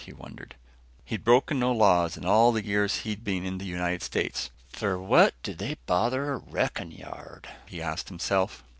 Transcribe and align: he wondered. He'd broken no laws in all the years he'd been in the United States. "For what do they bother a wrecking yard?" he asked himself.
he 0.03 0.11
wondered. 0.13 0.55
He'd 1.05 1.23
broken 1.23 1.59
no 1.59 1.71
laws 1.71 2.17
in 2.17 2.25
all 2.25 2.51
the 2.51 2.65
years 2.65 3.01
he'd 3.05 3.23
been 3.23 3.45
in 3.45 3.59
the 3.59 3.65
United 3.67 4.01
States. 4.01 4.49
"For 4.69 4.97
what 4.99 5.35
do 5.43 5.53
they 5.53 5.75
bother 5.85 6.33
a 6.33 6.37
wrecking 6.37 6.91
yard?" 6.91 7.47
he 7.67 7.83
asked 7.83 8.09
himself. 8.09 8.63